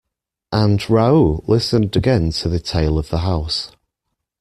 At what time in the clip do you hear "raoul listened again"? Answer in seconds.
0.89-2.31